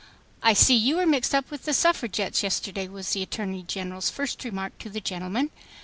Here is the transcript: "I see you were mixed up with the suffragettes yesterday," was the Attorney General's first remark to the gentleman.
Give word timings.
"I 0.41 0.53
see 0.53 0.73
you 0.73 0.95
were 0.95 1.05
mixed 1.05 1.35
up 1.35 1.51
with 1.51 1.65
the 1.65 1.73
suffragettes 1.75 2.41
yesterday," 2.41 2.87
was 2.87 3.11
the 3.11 3.21
Attorney 3.21 3.61
General's 3.61 4.09
first 4.09 4.43
remark 4.43 4.79
to 4.79 4.89
the 4.89 4.99
gentleman. 4.99 5.51